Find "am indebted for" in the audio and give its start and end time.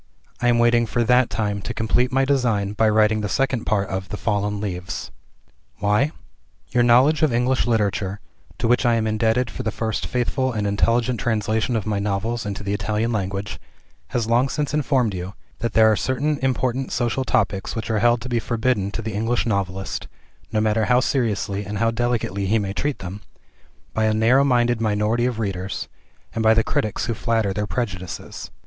8.95-9.61